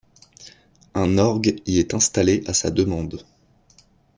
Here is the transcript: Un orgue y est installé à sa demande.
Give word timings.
Un 0.95 1.19
orgue 1.19 1.61
y 1.67 1.77
est 1.77 1.93
installé 1.93 2.41
à 2.47 2.55
sa 2.55 2.71
demande. 2.71 3.23